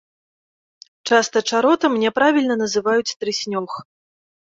[1.09, 3.69] Часта чаротам няправільна называюць трыснёг.